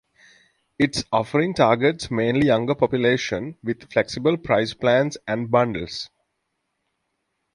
Its 0.79 1.03
offering 1.11 1.53
targets 1.53 2.09
mainly 2.09 2.47
younger 2.47 2.73
population, 2.73 3.55
with 3.63 3.87
flexible 3.93 4.35
price 4.35 4.73
plans 4.73 5.15
and 5.27 5.51
bundles. 5.51 6.09